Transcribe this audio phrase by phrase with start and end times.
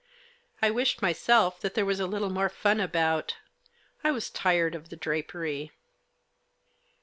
[0.63, 3.37] I wished myself that there was a little more fun about.
[4.03, 5.73] I was tired of the drapery.